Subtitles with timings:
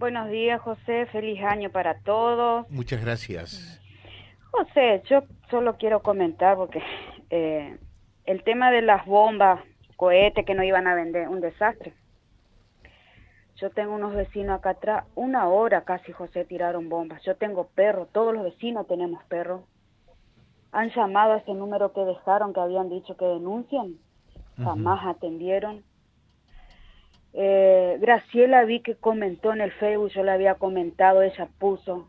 [0.00, 1.04] Buenos días, José.
[1.12, 2.66] Feliz año para todos.
[2.70, 3.82] Muchas gracias.
[4.50, 6.82] José, yo solo quiero comentar porque
[7.28, 7.76] eh,
[8.24, 9.60] el tema de las bombas,
[9.96, 11.92] cohetes que no iban a vender, un desastre.
[13.56, 17.22] Yo tengo unos vecinos acá atrás, una hora casi, José, tiraron bombas.
[17.22, 19.64] Yo tengo perros, todos los vecinos tenemos perros.
[20.72, 23.96] Han llamado a ese número que dejaron, que habían dicho que denuncian.
[24.56, 25.84] Jamás atendieron.
[27.32, 32.08] Eh, Graciela vi que comentó en el Facebook, yo le había comentado, ella puso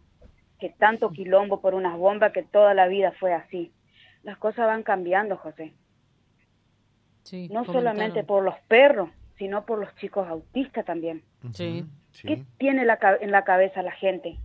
[0.59, 3.71] que tanto quilombo por unas bombas que toda la vida fue así.
[4.23, 5.73] Las cosas van cambiando, José.
[7.23, 7.73] Sí, No comentaron.
[7.73, 11.23] solamente por los perros, sino por los chicos autistas también.
[11.53, 11.85] Sí.
[12.11, 12.27] Sí.
[12.27, 14.37] ¿Qué tiene la en la cabeza la gente?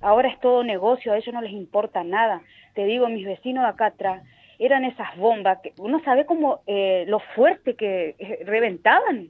[0.00, 2.42] Ahora es todo negocio, a ellos no les importa nada.
[2.74, 4.22] Te digo, mis vecinos de acá atrás
[4.58, 9.28] eran esas bombas que uno sabe cómo eh, lo fuerte que eh, reventaban.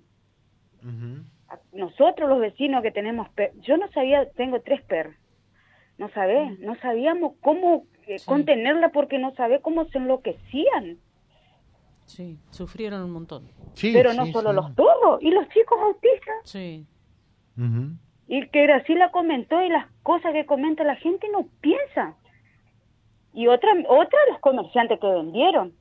[1.72, 5.14] Nosotros los vecinos que tenemos, per- yo no sabía, tengo tres perros,
[5.98, 8.26] no sabés, no sabíamos cómo eh, Sí.
[8.26, 10.98] contenerla porque no sabés cómo se enloquecían.
[12.06, 13.48] Sí, sufrieron un montón.
[13.74, 14.56] Sí, Pero no sí, solo sí.
[14.56, 16.34] los perros, y los chicos autistas.
[16.44, 16.86] Sí.
[18.28, 22.16] Y que Graciela comentó y las cosas que comenta la gente no piensa.
[23.34, 25.72] Y otra, otra los comerciantes que vendieron,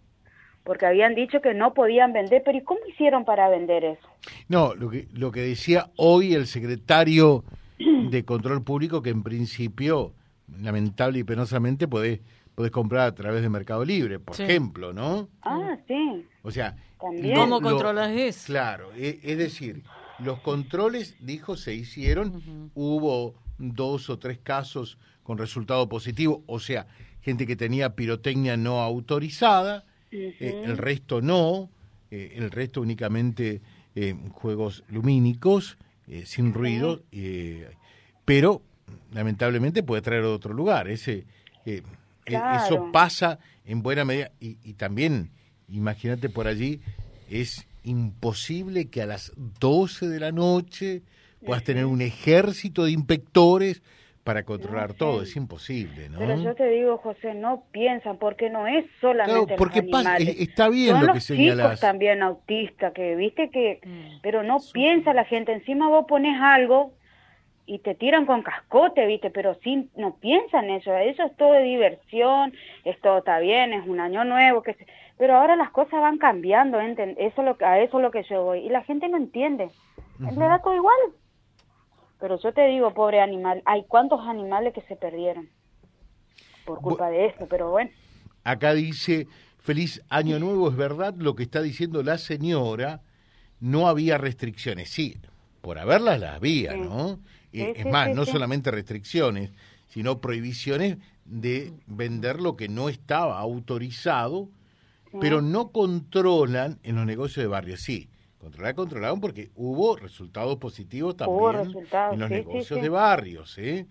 [0.63, 4.07] porque habían dicho que no podían vender, pero ¿y cómo hicieron para vender eso?
[4.47, 7.43] No, lo que, lo que decía hoy el secretario
[7.79, 10.13] de Control Público, que en principio,
[10.59, 12.19] lamentable y penosamente, podés,
[12.53, 14.43] podés comprar a través de Mercado Libre, por Sí.
[14.43, 15.29] ejemplo, ¿no?
[15.41, 17.35] Ah, sí, O sea, También.
[17.35, 18.45] ¿Cómo lo- controlas eso?
[18.47, 19.81] Claro, e- es decir,
[20.19, 26.85] los controles, dijo, se hicieron, hubo dos o tres casos con resultado positivo, o sea,
[27.21, 31.69] gente que tenía pirotecnia no autorizada, eh, el resto no,
[32.09, 33.61] eh, el resto únicamente
[33.95, 37.03] eh, juegos lumínicos, eh, sin ruido,
[38.25, 38.61] pero
[39.13, 40.89] lamentablemente puede traer a otro lugar.
[40.89, 41.25] Ese,
[41.65, 41.83] e-
[42.23, 42.55] Claro.
[42.55, 45.31] Eso pasa en buena medida y, y también,
[45.67, 46.79] imagínate por allí,
[47.29, 51.01] es imposible que a las 12 de la noche
[51.43, 53.81] puedas tener un ejército de inspectores
[54.23, 55.31] para controlar No, todo, sí.
[55.31, 56.19] es imposible, ¿no?
[56.19, 60.35] Pero yo te digo, José, no piensan, porque no es solamente Claro, porque animales.
[60.39, 61.65] está bien Son lo que los señalás.
[61.67, 63.79] chicos también autistas, que viste que...
[63.83, 64.19] Mm.
[64.21, 66.93] Pero no piensa la gente, encima vos pones algo
[67.65, 71.63] y te tiran con cascote, viste, pero sí, no piensan eso, eso es todo de
[71.63, 72.53] diversión,
[72.83, 74.85] esto está bien, es un año nuevo, que se-
[75.17, 78.23] pero ahora las cosas van cambiando, eso es lo que, a eso es lo que
[78.23, 79.69] yo voy, y la gente no entiende,
[80.19, 80.95] le da todo igual.
[82.21, 85.49] Pero yo te digo, pobre animal, hay cuántos animales que se perdieron
[86.65, 87.89] por culpa de esto, pero bueno.
[88.43, 89.27] Acá dice,
[89.57, 93.01] feliz año nuevo, es verdad lo que está diciendo la señora,
[93.59, 94.89] no había restricciones.
[94.89, 95.17] Sí,
[95.61, 96.79] por haberlas las había, Sí.
[96.79, 97.19] ¿no?
[97.51, 99.51] Sí, Eh, es sí, más, no solamente restricciones,
[99.89, 104.47] sino prohibiciones de vender lo que no estaba autorizado,
[105.19, 107.77] pero no controlan en los negocios de barrio.
[107.77, 108.09] Sí,
[108.41, 112.81] controlar, controlaron porque hubo resultados positivos también resultados, en los sí, negocios sí.
[112.81, 113.85] de barrios, ¿eh?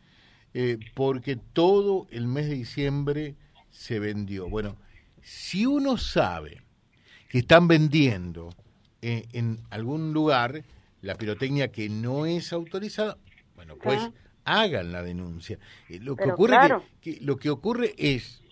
[0.52, 3.36] Eh, porque todo el mes de diciembre
[3.70, 4.48] se vendió.
[4.48, 4.76] Bueno,
[5.22, 6.62] si uno sabe
[7.28, 8.50] que están vendiendo
[9.00, 10.64] eh, en algún lugar
[11.02, 13.16] la pirotecnia que no es autorizada,
[13.54, 14.10] bueno, pues
[14.44, 15.58] hagan la denuncia.
[15.88, 16.84] Eh, lo que ocurre claro.
[17.00, 18.42] que, que- lo que ocurre es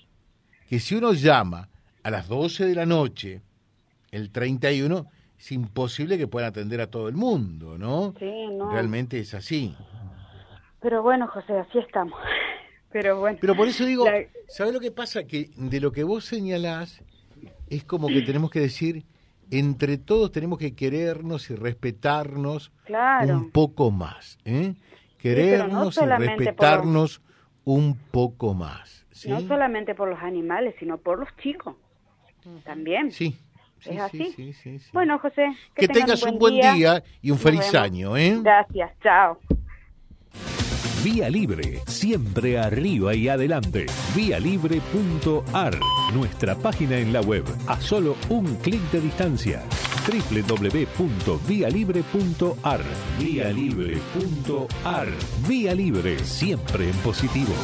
[0.69, 1.69] que si uno llama
[2.05, 3.43] a las 12 de la noche
[4.13, 5.07] el 31
[5.39, 8.15] es imposible que puedan atender a todo el mundo, ¿no?
[8.19, 8.71] Sí, no.
[8.73, 9.75] Realmente es así.
[10.81, 12.19] Pero bueno, José, así estamos.
[12.91, 13.39] Pero bueno.
[13.41, 15.25] Pero por eso digo, La- ¿sabes lo que pasa?
[15.25, 17.03] Que de lo que vos señalás
[17.69, 19.05] es como que tenemos que decir,
[19.51, 23.35] entre todos tenemos que querernos y respetarnos Claro.
[23.37, 24.39] un poco más.
[24.45, 24.75] ¿eh?
[24.75, 27.21] no Querernos y respetarnos
[27.65, 29.05] un poco más.
[29.11, 29.29] ¿sí?
[29.29, 31.77] No solamente por los animales, sino por los chicos.
[32.65, 33.11] También.
[33.13, 33.37] Sí.
[33.81, 34.33] Sí, ¿Es sí, así?
[34.37, 34.91] sí, sí, sí.
[34.93, 35.47] Bueno, José.
[35.75, 37.75] que, tengas un buen día, y un Nos feliz vemos.
[37.75, 38.17] año.
[38.17, 38.39] ¿eh?
[38.43, 39.39] Gracias, chao.
[41.05, 43.87] Vía Libre, siempre arriba y adelante.
[44.17, 45.79] Vialibre.ar,
[46.13, 49.63] nuestra página en la web, a solo un clic de distancia.
[50.09, 52.81] www.vialibre.ar.
[53.21, 55.09] Vialibre.ar.
[55.49, 57.55] Vía Libre, siempre en positivo.